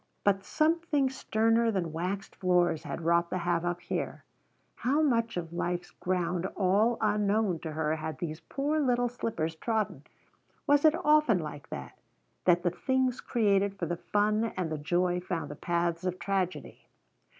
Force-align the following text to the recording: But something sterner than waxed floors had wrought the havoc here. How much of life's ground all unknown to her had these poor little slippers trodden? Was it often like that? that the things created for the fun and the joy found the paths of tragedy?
But 0.23 0.43
something 0.43 1.11
sterner 1.11 1.69
than 1.69 1.93
waxed 1.93 2.35
floors 2.37 2.85
had 2.85 3.01
wrought 3.03 3.29
the 3.29 3.37
havoc 3.37 3.81
here. 3.81 4.23
How 4.77 5.03
much 5.03 5.37
of 5.37 5.53
life's 5.53 5.91
ground 5.91 6.47
all 6.55 6.97
unknown 7.01 7.59
to 7.59 7.73
her 7.73 7.97
had 7.97 8.17
these 8.17 8.39
poor 8.39 8.79
little 8.79 9.07
slippers 9.09 9.53
trodden? 9.53 10.03
Was 10.65 10.85
it 10.85 10.95
often 11.05 11.37
like 11.37 11.69
that? 11.69 11.99
that 12.45 12.63
the 12.63 12.71
things 12.71 13.21
created 13.21 13.77
for 13.77 13.85
the 13.85 13.97
fun 13.97 14.45
and 14.57 14.71
the 14.71 14.79
joy 14.79 15.19
found 15.19 15.51
the 15.51 15.55
paths 15.55 16.03
of 16.03 16.17
tragedy? 16.17 16.87